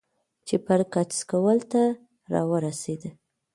[0.47, 1.81] چې بر کڅ سکول ته
[2.31, 3.15] راورسېدۀ ـ